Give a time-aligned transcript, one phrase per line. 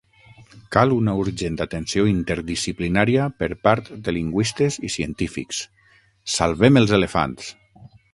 [0.75, 5.61] Cal una urgent atenció interdisciplinària per part de lingüistes i científics.
[6.37, 7.53] Salvem els elefants!